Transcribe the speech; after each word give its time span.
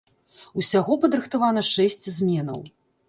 Усяго 0.61 0.95
падрыхтавана 1.03 1.61
шэсць 1.73 2.05
зменаў. 2.17 2.59